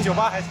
[0.00, 0.46] 跟酒吧还是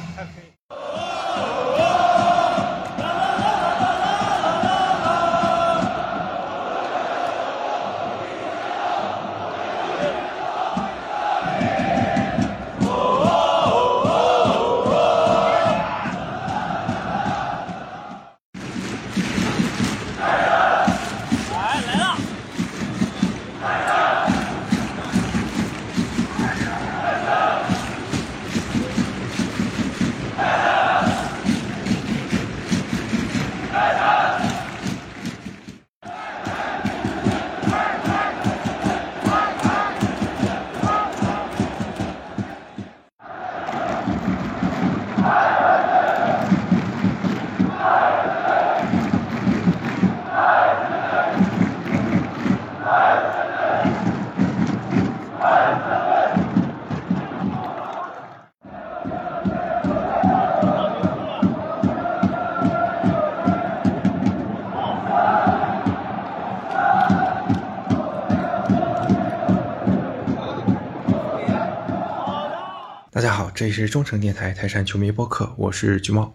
[73.60, 76.34] 这里是中诚电台泰山球迷播客，我是橘猫。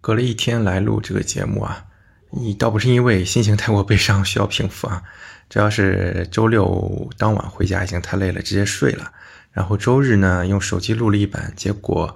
[0.00, 1.86] 隔了一天来录这个节目啊，
[2.30, 5.02] 你倒不是因为心情太过悲伤需要平复啊，
[5.48, 9.10] 主要是周六当晚回家已经太累了，直接睡了。
[9.50, 12.14] 然后周日呢，用手机录了一版，结果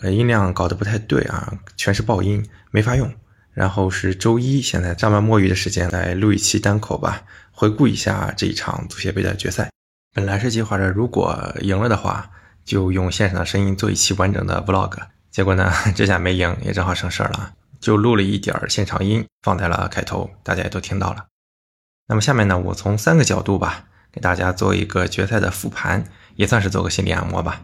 [0.00, 3.12] 呃音量搞得不太对啊，全是爆音，没法用。
[3.52, 9.70] 然后是周一，现在张完摸鱼的时间来录一期单口吧，回顾一下这一场足协杯的决赛。
[10.14, 12.30] 本来是计划着如果赢了的话。
[12.64, 14.96] 就用现场的声音做一期完整的 vlog，
[15.30, 21.26] 结果呢， 这下没赢，也正好省事儿了，就录了一点儿现场音放在了开头，大家也都听到了。
[22.08, 26.04] 那么下面呢，我从三个角度吧，给大家做一个决赛的复盘，
[26.36, 27.62] 也算是做个心理按摩吧。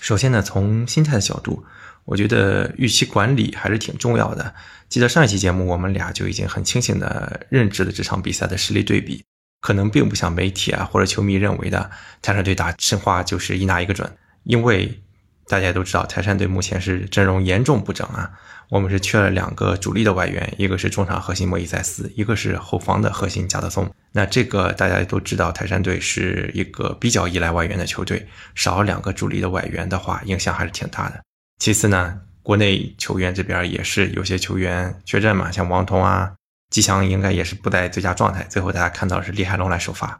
[0.00, 1.64] 首先呢，从心态的角度，
[2.04, 4.54] 我觉得预期管理还是挺重要的。
[4.88, 9.24] 记得上一期节目，我们俩就已经很清醒的认知了这场比赛的实力对比。
[9.64, 14.06] 可能并不像媒体啊或者球迷认为的，泰山队打申花就是一拿一个准。
[14.42, 15.00] 因为
[15.48, 18.30] 大家都知道，泰山队目前是阵容严重不整啊。
[18.68, 23.90] 我们是缺了两个主力的外援，一个是中场核心莫伊塞斯，一个是后防的核心加德松。
[24.12, 31.22] 那这个大家都知道，泰山队是一个比较依赖外援的球队，少两个主力的外援的话，影响还是挺大的。
[31.58, 36.34] 其次呢，国内球员这边也是有些球员缺阵嘛，像王彤啊。
[36.74, 40.18] 吉祥应该也是不在最佳状态，最后大家看到是李海龙来首发，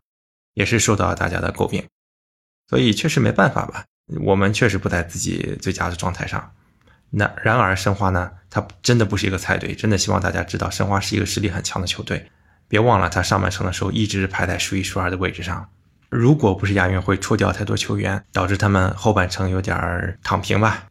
[0.53, 1.85] 也是受到大家的诟病，
[2.69, 3.85] 所以确实没办法吧，
[4.21, 6.53] 我们确实不在自己最佳的状态上。
[7.11, 12.31] 那然而申花呢，他真的不是一个菜队，真的希望大家知道申花是一个实力很强的球队，
[12.69, 15.69] 别忘了他上半程的时候一直排在数一数二的位置上。
[16.09, 20.87] 如果不是亚运会抽掉太多球员，导致他们后半程有点躺平吧，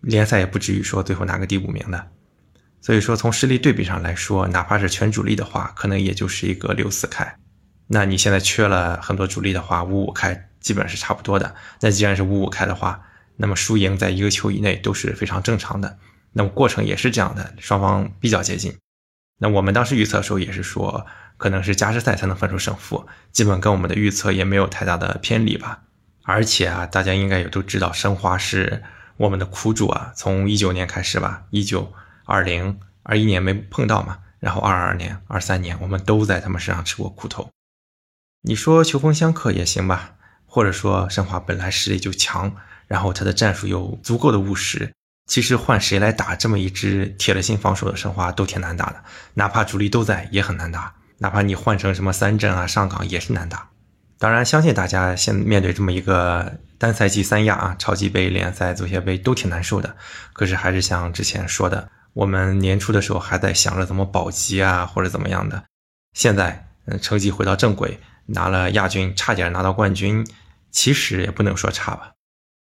[0.00, 2.08] 联赛也不至于说最后拿个第五名的。
[2.80, 7.36] 所以说，从实力对比上来说，哪怕是全主力的话，可能也就是一个六四开。
[7.88, 11.54] 那你现在缺了很多主力的话，五五开基本是差不多的。
[11.80, 13.00] 那既然是五五开的话，
[13.36, 15.98] 那么输赢在一个球以内都是非常正常的。
[16.32, 18.76] 那么过程也是这样的，双方比较接近。
[19.38, 25.82] 那我们当时预测的时候也是说，可能是加时赛才能分出胜负，基本跟我们的预测也没有太大的偏离吧。
[26.22, 28.82] 而且啊，大家应该也都知道，申花是
[29.16, 31.92] 我们的苦主啊，从一九年开始吧，一九。
[32.26, 37.48] 二零二一年没碰到嘛，然后二二年、二三年我们都在他们身上吃过苦头。
[38.42, 40.14] 你说球风相克也行吧，
[40.44, 42.54] 或者说申花本来实力就强，
[42.86, 44.92] 然后他的战术有足够的务实。
[45.28, 49.02] 其实换谁来打这么一支铁了心防守的申花都挺难打的，
[49.34, 50.94] 哪怕主力都在也很难打。
[51.18, 53.70] 哪怕你换成什么三镇啊、上港也是难打。
[54.18, 59.96] 当然，相信大家现面对这么一个单赛季三亚啊，超级杯、联赛、足协杯都挺难受的。
[60.32, 61.88] 可是还是像之前说的。
[62.16, 65.64] 我们年初的时候还在想着怎么保级啊，或者怎么样的。
[66.14, 70.26] 现在，嗯，成绩回到正轨，拿了亚军，差点拿到冠军，
[70.70, 72.12] 其实也不能说差吧。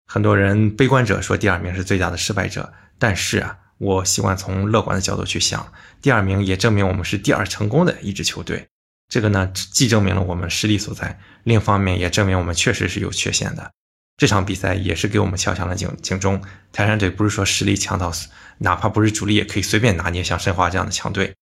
[0.07, 5.73] 很多人悲观者说第二名是最大的失败者，但是啊，我习惯从乐观的角度去想，
[6.03, 8.69] 第二名也证明我们是第二成功的一支球队。
[9.09, 13.71] 这个呢，既证明了我们实力所在，另一方面也证明我们确实是有缺陷的。
[14.19, 16.43] 这场比赛也是给我们敲响了警警钟。
[16.73, 18.13] 泰山队不是说实力强到
[18.59, 21.33] 哪怕不是主力也可以随便拿捏像申花这样的强队。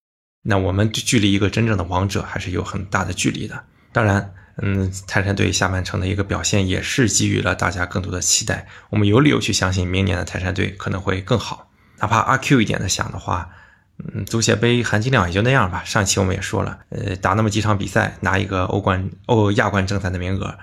[0.42, 3.64] 那我们距离一个真正的王者还是有很大的距离的。
[3.92, 8.68] 当然，嗯，泰山队下半程的一个表现也是给予了大家更多的期待。
[8.90, 11.70] 我们有理由去相信明年的泰山队可能会更好。
[11.98, 13.48] 哪怕阿 Q 一点的想的话，
[13.98, 15.82] 嗯，足协杯含金量也就那样吧。
[15.82, 20.58] 上期我们也说了，呃，打那么几场比赛，拿一个欧冠、欧亚冠正赛的名额。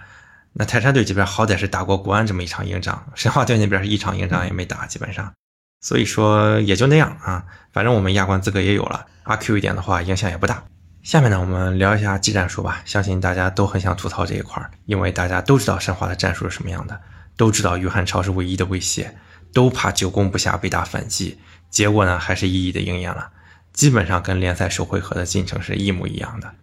[0.53, 5.33] 那泰山队这边好歹是打过国安这么一场硬仗，申花队那边是一场硬仗也没打，基本上，
[5.81, 7.45] 所以说也就那样啊。
[7.71, 10.63] 反正我们亚冠资格也有了，阿 Q 一点的话影响也不大。
[11.01, 12.81] 下面呢，我们聊一下技战术吧。
[12.85, 17.01] 相信大家都很想吐槽这一块儿，因为大家都知道申花的战术是什么样的，
[17.35, 19.17] 都知道于汉超是唯一的威胁，
[19.53, 21.39] 都怕久攻不下被打反击，
[21.69, 23.31] 结果呢还是一一的应验了，
[23.73, 26.53] 基本上跟联赛首回合的进程是一模一样的。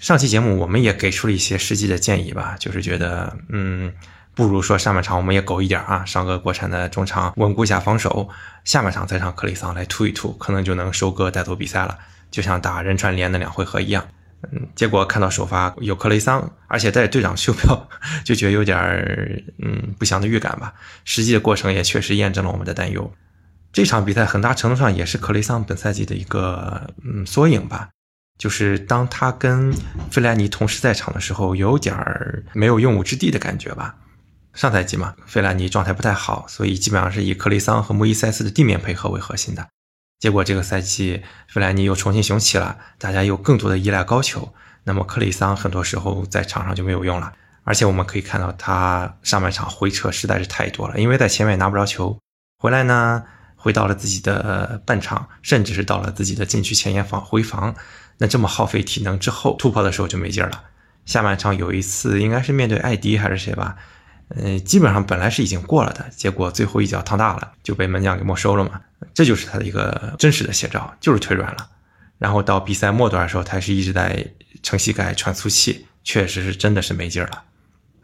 [0.00, 3.92] 上期节目我们也给出了一些实际的建议吧，就是觉得，嗯，
[4.34, 8.28] 不如说上半场我们也苟一点啊，上个国产的中场稳固一下防守，
[8.64, 11.98] 下半场再让克里桑来突一突，可能就能收割带走比赛了，
[12.30, 14.08] 就像打仁川联的两回合一样。
[14.50, 17.88] 嗯，结果看到首发有克雷桑，而且带队长袖标，
[18.24, 18.78] 就觉得有点
[19.58, 20.72] 嗯不祥的预感吧。
[21.04, 23.12] 实际的过程也确实验证了我们的担忧。
[23.70, 27.90] 这场比赛很大程度上也是克雷桑本赛季的一个嗯缩影吧。
[28.40, 29.70] 就是当他跟
[30.10, 33.96] 费莱尼同时在场的时候，有点儿没有用武之地的感觉吧。
[34.54, 39.68] 上赛季嘛，费莱尼状态不太好，所以基本上是以克雷桑和穆伊塞斯的地面配合为核心的。
[40.18, 44.54] 结果这个赛季费莱尼又重新雄起了，大家又更多的依赖高球，
[44.84, 47.34] 那么克雷桑很多时候在场上就没有用了。
[47.64, 52.18] 而且我们可以看到他上半场回撤实在是太多了，因为在前面拿不着球，
[52.58, 53.22] 回来呢
[53.54, 57.74] 回到了自己的半场，甚至是到了自己的禁区前沿防回防。
[58.20, 60.62] 那这么耗费体能之后，突破的时候就没劲儿了。
[61.06, 63.76] 下半场有一次应该是面对艾迪还是谁吧，
[64.36, 68.80] 嗯，基本上本来是已经过了的，结果最后一脚趟大了，就被门将给没收了嘛。
[69.14, 71.66] 这就是他的一个真实的写照，就是腿软了。
[72.18, 74.24] 然后到比赛末段的时候，他是一直在
[74.62, 77.42] 撑膝盖喘粗气，确实是真的是没劲儿了。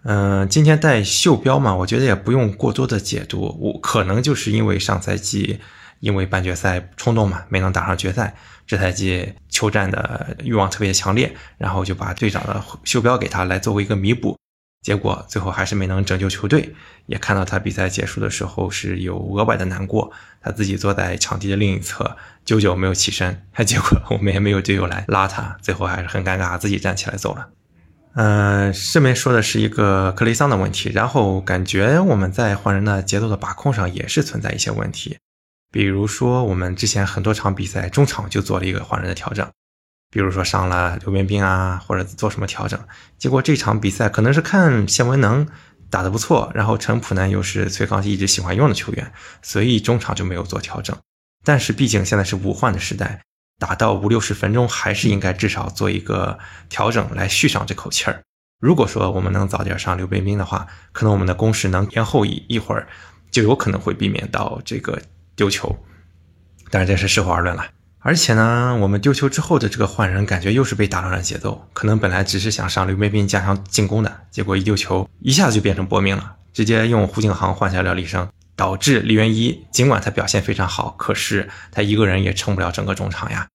[0.05, 5.61] 嗯，今天带袖标嘛，我觉得也不用过多的解读，我可能就是因为上赛季
[6.01, 8.35] 因为半决赛冲动嘛，没能打上决赛。
[8.67, 14.37] 这赛季球战的欲望特别强烈，然后就把队长的袖标给他来作为一个弥补，
[14.83, 16.75] 结果最后还是没能拯救球队。
[17.07, 20.11] 也看到他比赛结束的时候是有额外的难过，
[20.43, 27.49] 他自己坐在场地的另一侧，久久没有起身，还结果我们也没有队友来拉他，最后还是很尴尬，自己站起来走了。
[28.15, 35.17] 嗯，上面说的是一个克雷桑的问题，然后感觉我们在换人的节奏的把控上也是存在一些问题。
[35.77, 39.47] 比如说，我们之前很多场比赛中场就做了一个换人的调整，
[40.11, 42.81] 比如说上了刘彬彬啊，或者做什么调整。
[43.19, 45.47] 结果这场比赛可能是看谢文能
[45.91, 49.13] 打得不错，然后陈普呢又是崔康熙一直喜欢用的球员，
[49.43, 50.97] 所以中场就没有做调整。
[51.45, 53.21] 但是毕竟现在是五换的时代，
[53.59, 56.39] 打到五六十分钟还是应该至少做一个
[56.71, 58.23] 调整来续上这口气儿。
[58.59, 62.89] 如果说我们能早点上刘彬彬的话，可能我们的攻势能延后一一会儿，
[63.31, 64.99] 就有可能会避免到这个。
[65.37, 65.79] 丢球，
[66.71, 67.67] 但是这是事后而论了。
[68.01, 71.69] 而且呢，我们丢球之后的这个换人，感觉又是被打乱了节奏。
[71.73, 83.49] 可能本来只是想上刘彬彬加强进攻的，结果一丢球，一下子就变成搏命了，直接用胡景航换下廖立生，导致李元一尽管他表现非常好，可是他一个人也撑不了整个中场呀。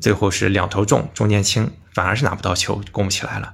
[0.00, 3.52] 最后是两头重，中间轻，反而是拿不到球，攻不起来了，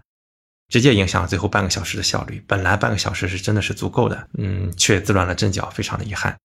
[0.68, 2.44] 直接影响了最后半个小时的效率。
[2.46, 6.36] 本来半个小时是真的是足够的，嗯，却自乱了阵脚，非常的遗憾。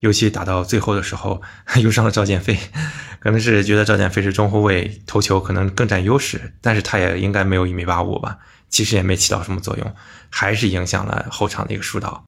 [0.00, 1.40] 尤其打到最后的时候，
[1.82, 2.58] 又上了赵建飞，
[3.20, 8.38] 可能是觉得赵建飞是中后卫，头球可能更占优势，但是他也应该没有一米八五吧，
[8.68, 9.94] 其实也没起到什么作用，
[10.30, 12.24] 还是影响了后场的一个疏导，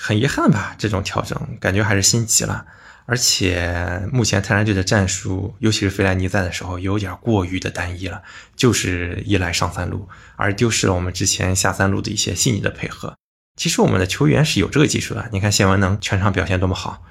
[0.00, 0.74] 很遗憾吧。
[0.76, 2.66] 这种调整感觉还是心急了，
[3.06, 8.22] 而且目前泰山队的战术，尤其是费莱尼在的时候，有点过于的单一了，
[8.56, 13.14] 就是依赖上三路，而丢失了我们之前下三路的一些细腻的配合。
[13.56, 17.02] 其实我们的球员是有这个技术的，你看谢文能全场表现多么好，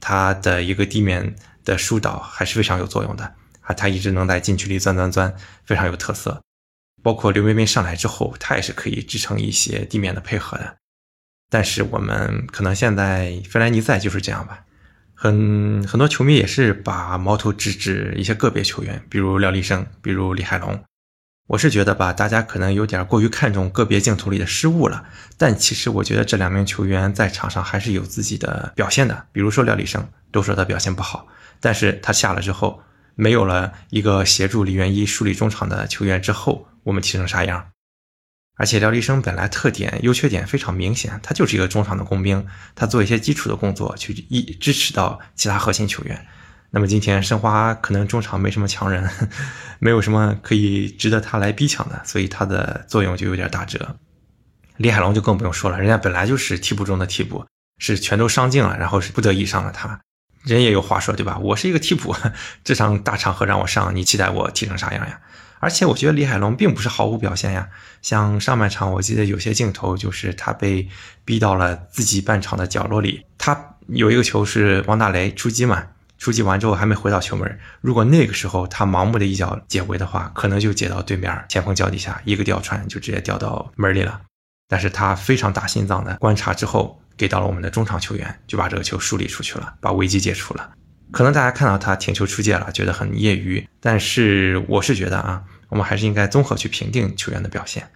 [0.00, 6.42] 他的一个地面的疏导还是非常有作用的啊，他一直能在禁区里钻钻钻，非常有特色。
[7.02, 10.76] 包括刘彬彬上来之后，他也是可以支撑一些地面的配合的。
[11.50, 14.64] 但是我们可能现在费莱尼在就是这样吧，
[15.14, 20.82] 很很多球迷也是把矛头直指一些个别球员，比如廖立生，比如李海龙。
[21.50, 25.04] 我是觉得吧，大家可能有点过于看重个别镜头里的失误了，
[25.36, 29.26] 但其实我觉得这两名球员在场上还是有自己的表现的。
[29.32, 31.26] 比如说廖立生，都说他表现不好，
[31.58, 32.82] 但是他下了之后，
[33.16, 37.70] 没有了一个协助李元一梳理中场的球员之后，我们踢成啥样？
[38.56, 46.28] 而且廖立生本来特点优缺点非常明显，他就是一个中场的工兵，他做一些基础的工作去一支持到其他核心球员。
[46.70, 49.08] 那么今天申花可能中场没什么强人，
[49.78, 53.96] 没有什么可以值得他来逼抢的，所以他的作用就有点打折。
[54.76, 57.44] 李海龙就更不用说了，人家本来就是替补中的替补，
[57.78, 60.00] 是全都伤尽了，然后是不得已上了他。
[60.44, 61.38] 人也有话说，对吧？
[61.38, 62.16] 我是一个替补，
[62.64, 65.20] 这场大场合让我上，你期待我踢成啥样呀？
[65.58, 67.68] 而且我觉得李海龙并不是毫无表现呀，
[68.00, 70.88] 像上半场我记得有些镜头就是他被
[71.26, 75.88] 逼到了自己半场的角落里，他有一个球是王大雷出击嘛，
[76.20, 84.20] 出击完之后还没回到球门，如果那个时候他盲目的一脚解围的话，可能就解到对面前锋脚底下，一个吊传就直接掉到门里了。
[84.68, 90.70] 但是他非常打心脏的观察之后，给到了我们的中场球员，就把这个球梳理出去了，把危机解除了。
[91.10, 97.90] 可能大家看到他停球出界了，觉得很业余，但是我是觉得啊，我们还是应该综合去评定球员的表现。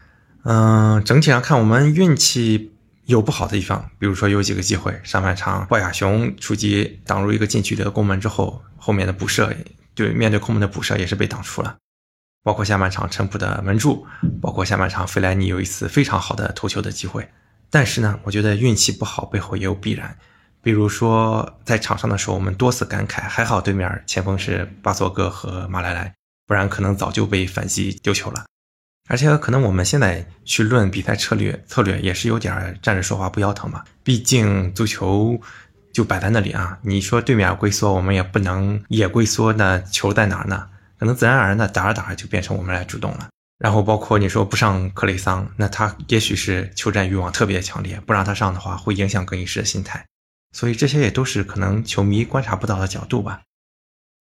[0.44, 2.73] 嗯，整体上看，我们运气
[3.06, 9.54] 有不好的地方，比如说有几个机会，上半场鲍亚雄出击挡入一个近距离的攻门之后，后面的补射
[9.94, 11.76] 对面对空门的补射也是被挡出了。
[12.42, 14.06] 包括下半场陈普的门柱，
[14.42, 17.26] 包括下半场费莱尼有一次非常好的头球的机会，
[17.70, 20.16] 但是呢，我觉得运气不好背后也有必然。
[20.62, 26.14] 比如说在场上的时候，我们多次感慨，还好对面前锋是巴索戈和马莱莱，
[26.46, 28.44] 不然可能早就被反击丢球了。
[29.08, 33.84] 而且可能我们现在去论比赛策略，策略也是有点站着说话不腰疼嘛。
[34.02, 35.38] 毕竟足球
[35.92, 40.68] 就摆在那里啊，你说对面龟缩，我们也不能也龟缩，那球在哪儿呢？
[40.98, 50.06] 可能自然而然的打着打着就变成我们来主动了，然后包括你说不上克雷桑，那他也许是求战欲望特别强烈，不让他上的话会影响更衣室的心态，
[50.52, 53.42] 所以这些也都是可能球迷观察不到的角度吧。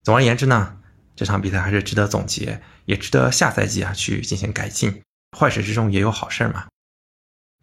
[0.03, 0.75] 总而言之呢，
[1.15, 5.01] 这场比赛还是值得总结，也值得下赛季啊去进行改进。
[5.37, 6.65] 坏事之中也有好事嘛。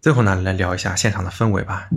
[0.01, 1.89] 最后呢，来聊一下现场的氛围吧。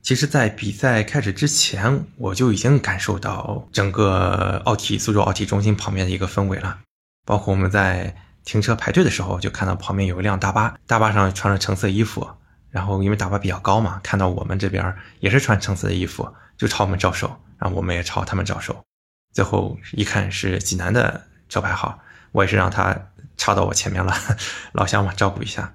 [0.00, 6.80] 其实，在比赛开始之前，我就已经感受到整个奥体苏州奥体中心旁边的一个氛围了。
[7.24, 12.28] 包括我们在停车排队的时候，就看到旁边有一辆大巴，大巴上穿着橙色衣服，
[12.70, 18.82] 然后因为大巴比较高嘛，看到我们这边也是穿橙色的衣服，就朝我们招手，然后我们也朝他们招手。
[19.32, 22.00] 最后一看是济南的车牌号，
[22.32, 22.96] 我也是让他
[23.36, 24.14] 插到我前面了，
[24.72, 25.72] 老乡嘛，照顾一下。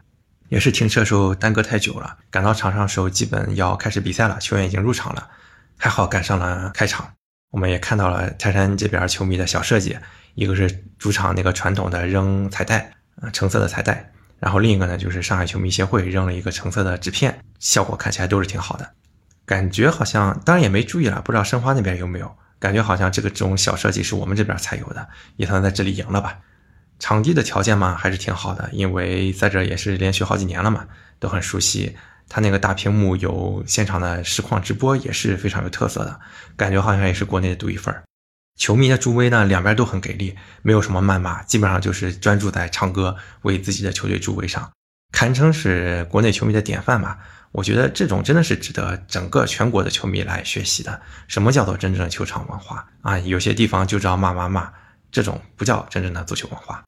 [0.49, 5.29] 也是停车时候耽搁太久了，赶到场上的时候基本要开始比赛了，球员已经入场了，
[5.77, 7.11] 还好赶上了开场。
[7.51, 9.97] 我们也看到了泰山这边球迷的小设计，
[10.35, 14.09] 一个是主场那个传统的扔彩带，呃，橙色的彩带，
[14.39, 18.89] 然后另一个呢就是上海球迷协会扔了一个橙色的纸片，效果看起来都是挺好的。
[19.45, 26.39] 感觉好像，当然也没注意了，不知道申花那边有没有，感觉好像这个这种小设计是我们这边才有的，也算在这里赢了吧。
[26.99, 30.85] 场地的条件嘛，还是挺好的，因为在这也是连续好几年了嘛，
[31.19, 31.95] 都很熟悉。
[32.29, 36.19] 他那个大屏幕有现场的实况直播，也是非常有特色的，
[36.57, 38.03] 感觉好像也是国内的独一份儿
[38.57, 44.71] 球迷的助威呢，两边都很给力，没有什么谩骂，基本上就是专注在唱歌，为自己的球队助威上，
[45.13, 47.19] 堪称是国内球迷的典范吧。
[47.53, 50.99] 我觉得这种真的是值得整个全国的球迷来学习的。
[51.27, 53.17] 什么叫做真正的球场文化啊？
[53.19, 54.69] 有些地方就知道骂骂骂，
[55.11, 56.83] 这种不叫真正的足球文化。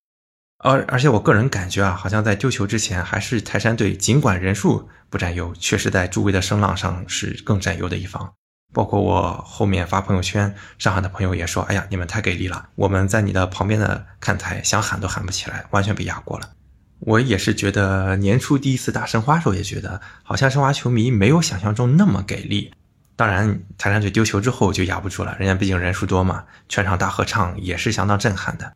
[0.62, 8.34] 而而且我个人感觉啊，好像在丢球之前，还是泰山队尽管人数不占优，确实在诸位的声浪上是更占优的一方。
[8.74, 12.68] 包括我后面发朋友圈，上海的朋友也说：“哎呀，你们太给力了！
[12.76, 16.50] 我们在你的旁边的看台，想喊都喊不起来，完全被压过了。”
[17.00, 22.74] 我也是觉得年初第一次打申花时候，也觉得好像申花球迷没有想象中那么给力。
[23.16, 28.74] 当然，泰山队丢球之后就压不住了，人家毕竟人数多嘛，全场大合唱也是相当震撼的。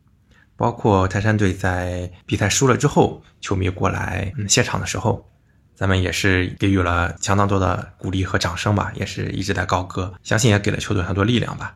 [0.64, 5.30] 包括泰山队在比赛输了之后，球迷过来嗯现场的时候，
[5.76, 11.76] 咱们也是给予了相当多的鼓励和掌声吧，也是一直在高歌，相信也给了球队很多力量吧。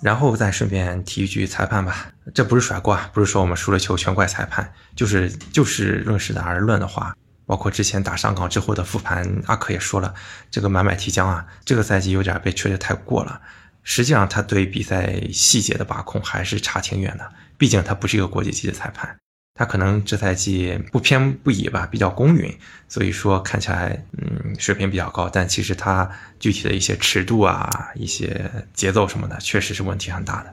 [0.00, 7.14] 然后再顺便提一句裁判吧，这不是甩锅，不是说我们输了球全怪裁判，就是就事论事的而论的话，
[7.44, 10.14] 包括之前打上港之后的复盘，阿克也说了，
[10.50, 13.42] 这个买买提江啊，这个赛季有点被吹得太过了。
[13.86, 17.30] 实际上，他对比赛细节的把控还是差挺远的。
[17.56, 19.16] 毕竟他不是一个国际级的裁判，
[19.54, 22.56] 他可能这赛季不偏不倚吧，比较公允，
[22.88, 25.28] 所以说看起来嗯水平比较高。
[25.28, 30.52] 但其实他具体的一些尺度啊、一些节奏什么的，确实是问题很大的。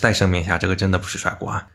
[0.00, 1.66] 再声明一下，这个真的不是甩锅啊。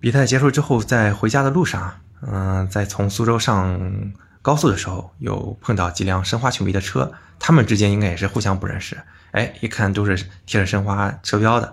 [0.00, 4.12] 比赛结束之后，在回家的路上，嗯，在从苏州上
[4.42, 9.00] 高速的时候，有碰到几辆申花球迷的车，他们之间应该也是互相不认识。
[9.30, 11.72] 哎，一看都是贴着申花车标的，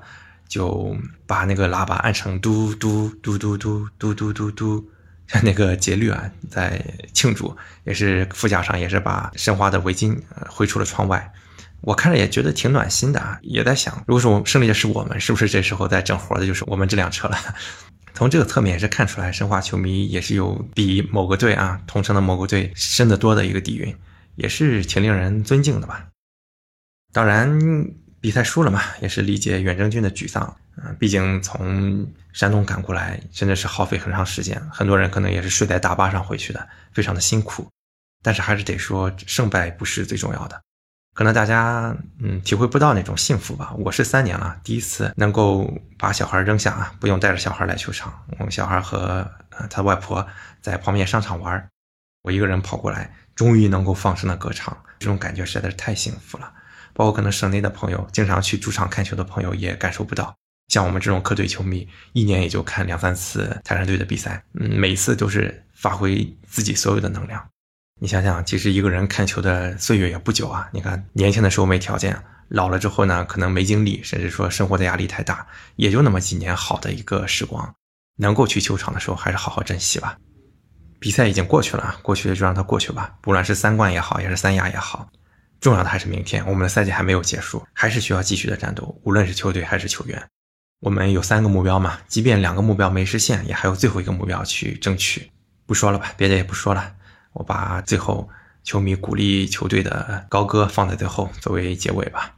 [0.50, 4.90] 就把那个喇叭按成嘟嘟嘟嘟嘟嘟嘟嘟嘟，
[5.28, 7.56] 像那个节律啊，在庆祝。
[7.86, 11.32] 也是副驾上也是把申花的围巾挥出了窗外。
[11.82, 17.38] 我看着也觉得挺暖心的啊，也在想，如果说胜利的是我们，是不是这时候在整活的就是我们这辆车了？
[18.14, 23.96] 从这个侧面也是看出来，申花球迷也是有比某个队啊，同城的某个队深得多的一个底蕴，
[24.36, 26.08] 也是挺令人尊敬的吧。
[27.14, 27.58] 当然，
[28.22, 30.56] 比赛输了嘛，也是理解远征军的沮丧。
[30.78, 37.68] 嗯，毕竟从山东赶过来，真的是耗费很长时间，很多人可能也是睡在大巴上回去的，非常的辛苦。
[38.22, 40.62] 但是还是得说，胜败不是最重要的。
[41.14, 43.74] 可能大家嗯体会不到那种幸福吧。
[43.78, 48.14] 我是三年了，第一次能够把小孩扔下啊，不用带着小孩来球场。
[48.38, 49.30] 我们小孩和
[49.70, 50.26] 他外婆
[50.62, 51.68] 在旁边商场玩，
[52.22, 56.54] 我一个人跑过来，终于能够放声的歌唱，这种感觉实在是太幸福了。
[57.00, 60.36] 包括可能省内的朋友，经常去主场看球的朋友也感受不到。
[60.68, 67.42] 像我们这种客队球迷，一年也就看两三次泰山队的比赛，嗯，每次都是发挥自己所有的能量。
[68.02, 70.68] 你想想，其实一个人看球的岁月也不久啊。
[70.74, 77.74] 你看，年轻的时候没条件，老了之后呢，可能没精力，甚至说生活的压力太大，也就那么几年好的一个时光。
[78.18, 80.18] 能够去球场的时候，还是好好珍惜吧。
[81.00, 83.16] 比赛已经过去了，过去的就让它过去吧。
[83.22, 85.10] 不论是三冠也好，也是三亚也好，
[85.60, 86.46] 重要的还是明天。
[86.48, 89.00] 我们的赛季还没有结束，还是需要继续的战斗。
[89.04, 90.22] 无论是球队还是球员，
[90.80, 92.00] 我们有三个目标嘛。
[92.08, 95.32] 即便两个目标没实现，也还有最后一个目标去争取。
[95.66, 96.94] 不说了吧，别的也不说了。
[97.34, 98.30] 我把最后
[98.64, 102.34] 球迷鼓励球队的高歌放在最后作为结尾吧。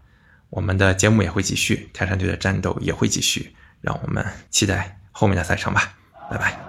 [0.49, 5.93] 我们的节目也会继续，泰山队的战斗也会继续，让我们期待后面的赛程吧。
[6.29, 6.59] 拜拜。